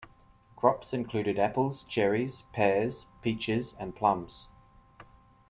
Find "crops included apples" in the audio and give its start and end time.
0.55-1.83